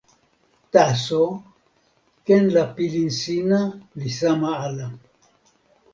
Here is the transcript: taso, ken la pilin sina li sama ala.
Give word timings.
taso, 0.73 1.21
ken 2.25 2.43
la 2.55 2.65
pilin 2.75 3.09
sina 3.21 3.61
li 3.99 4.09
sama 4.19 4.49
ala. 4.65 4.87